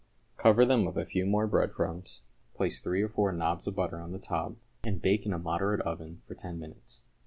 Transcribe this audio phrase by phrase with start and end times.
[0.35, 2.21] Cover them with a few more crumbs,
[2.55, 5.81] place three or four nobs of butter on the top, and bake in a moderate
[5.81, 7.03] oven for ten minutes.